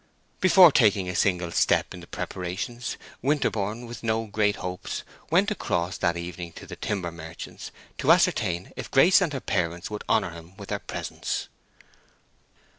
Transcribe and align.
Before 0.39 0.71
taking 0.71 1.07
a 1.07 1.15
single 1.15 1.51
step 1.51 1.93
in 1.93 1.99
the 1.99 2.07
preparations, 2.07 2.97
Winterborne, 3.21 3.85
with 3.85 4.01
no 4.01 4.25
great 4.25 4.55
hopes, 4.55 5.03
went 5.29 5.51
across 5.51 5.95
that 5.99 6.17
evening 6.17 6.53
to 6.53 6.65
the 6.65 6.75
timber 6.75 7.11
merchant's 7.11 7.69
to 7.99 8.11
ascertain 8.11 8.71
if 8.75 8.89
Grace 8.89 9.21
and 9.21 9.31
her 9.31 9.39
parents 9.39 9.91
would 9.91 10.03
honor 10.09 10.31
him 10.31 10.57
with 10.57 10.69
their 10.69 10.79
presence. 10.79 11.49